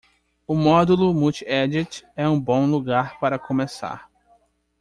O 0.47 0.55
módulo 0.55 1.13
multi-edit 1.13 2.03
é 2.15 2.27
um 2.27 2.41
bom 2.41 2.65
lugar 2.65 3.19
para 3.19 3.37
começar. 3.37 4.09